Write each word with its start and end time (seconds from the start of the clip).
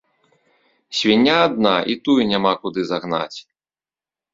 Свіння 1.01 1.35
адна, 1.47 1.75
і 1.95 1.99
тую 2.09 2.19
няма 2.33 2.53
куды 2.67 2.81
загнаць. 2.97 3.39